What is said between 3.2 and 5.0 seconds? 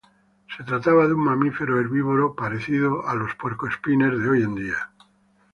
puercoespines de hoy en día.